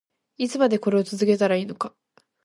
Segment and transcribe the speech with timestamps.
[0.37, 1.93] いつまでこれを続けたらいいのか